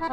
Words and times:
Good 0.00 0.08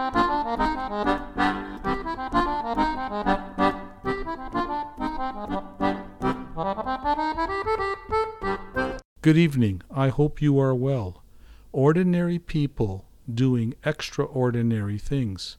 evening. 9.37 9.81
I 9.89 10.09
hope 10.09 10.41
you 10.41 10.59
are 10.59 10.75
well. 10.75 11.23
Ordinary 11.71 12.37
people 12.37 13.05
doing 13.33 13.75
extraordinary 13.85 14.97
things. 14.97 15.55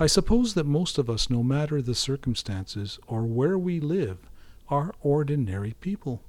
I 0.00 0.06
suppose 0.06 0.54
that 0.54 0.64
most 0.64 0.96
of 0.96 1.10
us, 1.10 1.28
no 1.28 1.42
matter 1.42 1.82
the 1.82 1.94
circumstances 1.94 2.98
or 3.06 3.24
where 3.24 3.58
we 3.58 3.78
live, 3.78 4.30
are 4.70 4.94
ordinary 5.02 5.74
people. 5.82 6.22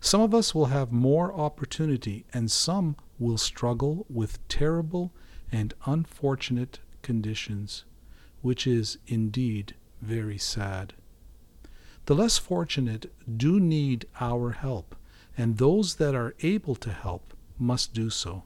Some 0.00 0.22
of 0.22 0.34
us 0.34 0.54
will 0.54 0.66
have 0.66 0.92
more 0.92 1.34
opportunity, 1.34 2.24
and 2.32 2.50
some 2.50 2.96
will 3.18 3.36
struggle 3.36 4.06
with 4.08 4.38
terrible 4.48 5.12
and 5.52 5.74
unfortunate 5.84 6.80
conditions, 7.06 7.84
which 8.42 8.66
is 8.66 8.98
indeed 9.06 9.74
very 10.02 10.38
sad. 10.38 10.92
The 12.06 12.16
less 12.16 12.36
fortunate 12.36 13.12
do 13.44 13.60
need 13.60 14.06
our 14.20 14.50
help 14.50 14.96
and 15.38 15.56
those 15.56 15.96
that 15.96 16.14
are 16.14 16.34
able 16.40 16.74
to 16.76 16.90
help 16.90 17.32
must 17.58 17.94
do 17.94 18.10
so. 18.10 18.42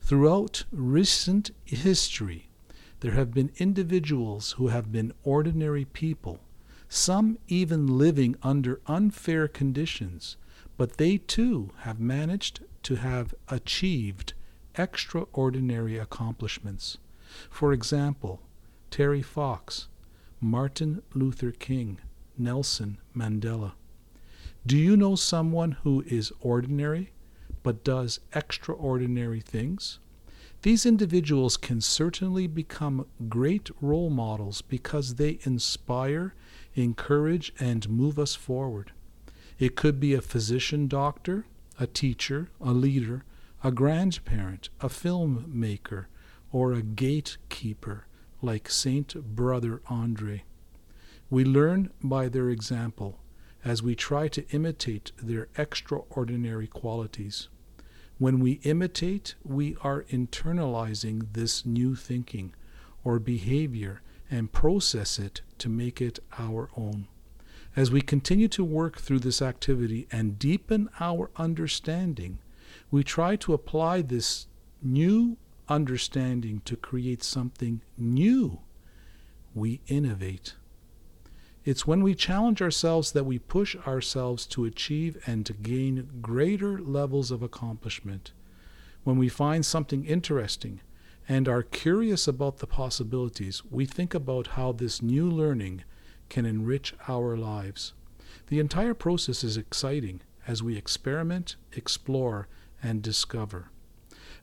Throughout 0.00 0.64
recent 0.70 1.50
history, 1.64 2.48
there 3.00 3.12
have 3.12 3.34
been 3.34 3.50
individuals 3.56 4.52
who 4.52 4.68
have 4.68 4.92
been 4.92 5.12
ordinary 5.24 5.84
people, 5.84 6.38
some 6.88 7.38
even 7.48 7.98
living 7.98 8.36
under 8.42 8.80
unfair 8.86 9.48
conditions, 9.48 10.36
but 10.76 10.96
they 10.96 11.18
too 11.18 11.70
have 11.78 11.98
managed 11.98 12.60
to 12.84 12.96
have 12.96 13.34
achieved 13.48 14.34
extraordinary 14.76 15.98
accomplishments. 15.98 16.98
For 17.50 17.72
example, 17.72 18.40
Terry 18.90 19.22
Fox, 19.22 19.88
Martin 20.40 21.02
Luther 21.14 21.50
King, 21.50 21.98
Nelson 22.38 22.98
Mandela. 23.14 23.72
Do 24.66 24.76
you 24.76 24.96
know 24.96 25.16
someone 25.16 25.72
who 25.82 26.02
is 26.06 26.32
ordinary 26.40 27.12
but 27.62 27.84
does 27.84 28.20
extraordinary 28.34 29.40
things? 29.40 29.98
These 30.62 30.86
individuals 30.86 31.56
can 31.56 31.80
certainly 31.80 32.46
become 32.46 33.06
great 33.28 33.70
role 33.80 34.10
models 34.10 34.62
because 34.62 35.14
they 35.14 35.38
inspire, 35.42 36.34
encourage, 36.74 37.52
and 37.60 37.88
move 37.88 38.18
us 38.18 38.34
forward. 38.34 38.92
It 39.58 39.76
could 39.76 40.00
be 40.00 40.14
a 40.14 40.20
physician 40.20 40.88
doctor, 40.88 41.46
a 41.78 41.86
teacher, 41.86 42.48
a 42.60 42.72
leader, 42.72 43.24
a 43.62 43.70
grandparent, 43.70 44.68
a 44.80 44.88
filmmaker, 44.88 46.06
or 46.52 46.72
a 46.72 46.82
gatekeeper 46.82 48.06
like 48.42 48.70
Saint 48.70 49.14
Brother 49.34 49.82
Andre. 49.88 50.44
We 51.28 51.44
learn 51.44 51.90
by 52.02 52.28
their 52.28 52.50
example 52.50 53.18
as 53.64 53.82
we 53.82 53.96
try 53.96 54.28
to 54.28 54.48
imitate 54.50 55.10
their 55.20 55.48
extraordinary 55.58 56.68
qualities. 56.68 57.48
When 58.18 58.38
we 58.38 58.60
imitate, 58.62 59.34
we 59.44 59.76
are 59.82 60.04
internalizing 60.04 61.32
this 61.32 61.66
new 61.66 61.96
thinking 61.96 62.54
or 63.02 63.18
behavior 63.18 64.02
and 64.30 64.52
process 64.52 65.18
it 65.18 65.42
to 65.58 65.68
make 65.68 66.00
it 66.00 66.18
our 66.38 66.70
own. 66.76 67.08
As 67.74 67.90
we 67.90 68.00
continue 68.00 68.48
to 68.48 68.64
work 68.64 68.98
through 68.98 69.18
this 69.18 69.42
activity 69.42 70.08
and 70.10 70.38
deepen 70.38 70.88
our 70.98 71.30
understanding, 71.36 72.38
we 72.90 73.04
try 73.04 73.36
to 73.36 73.52
apply 73.52 74.02
this 74.02 74.46
new 74.82 75.36
understanding 75.68 76.62
to 76.64 76.76
create 76.76 77.22
something 77.22 77.80
new. 77.96 78.60
We 79.54 79.80
innovate. 79.86 80.54
It's 81.64 81.86
when 81.86 82.02
we 82.02 82.14
challenge 82.14 82.62
ourselves 82.62 83.10
that 83.12 83.24
we 83.24 83.40
push 83.40 83.74
ourselves 83.86 84.46
to 84.46 84.64
achieve 84.64 85.20
and 85.26 85.44
to 85.46 85.52
gain 85.52 86.08
greater 86.22 86.78
levels 86.78 87.32
of 87.32 87.42
accomplishment. 87.42 88.32
When 89.02 89.18
we 89.18 89.28
find 89.28 89.66
something 89.66 90.04
interesting 90.04 90.80
and 91.28 91.48
are 91.48 91.62
curious 91.62 92.28
about 92.28 92.58
the 92.58 92.68
possibilities, 92.68 93.64
we 93.68 93.84
think 93.84 94.14
about 94.14 94.48
how 94.48 94.70
this 94.72 95.02
new 95.02 95.28
learning 95.28 95.82
can 96.28 96.46
enrich 96.46 96.94
our 97.08 97.36
lives. 97.36 97.94
The 98.48 98.60
entire 98.60 98.94
process 98.94 99.42
is 99.42 99.56
exciting 99.56 100.20
as 100.46 100.62
we 100.62 100.76
experiment, 100.76 101.56
explore, 101.72 102.46
and 102.80 103.02
discover. 103.02 103.70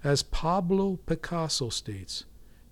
As 0.03 0.21
Pablo 0.21 0.97
Picasso 1.05 1.69
states, 1.69 2.25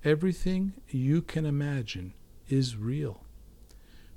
everything 0.04 0.74
you 0.90 1.22
can 1.22 1.46
imagine 1.46 2.14
is 2.50 2.76
real. 2.76 3.24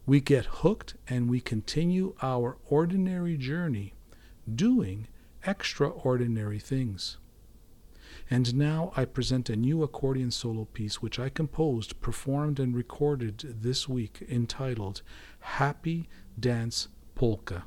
We 0.05 0.21
get 0.21 0.47
hooked 0.47 0.97
and 1.09 1.31
we 1.31 1.41
continue 1.41 2.17
our 2.23 2.59
ordinary 2.69 3.37
journey 3.37 3.95
doing 4.53 5.07
extraordinary 5.47 6.59
things. 6.59 7.19
And 8.29 8.57
now 8.57 8.93
I 8.97 9.05
present 9.05 9.49
a 9.49 9.55
new 9.55 9.85
accordion 9.85 10.33
solo 10.33 10.65
piece 10.65 11.01
which 11.01 11.21
I 11.21 11.29
composed, 11.29 12.01
performed, 12.01 12.59
and 12.59 12.75
recorded 12.75 13.39
this 13.63 13.89
week 13.89 14.25
entitled 14.29 15.03
Happy 15.39 16.09
Dance 16.41 16.89
Polka. 17.15 17.63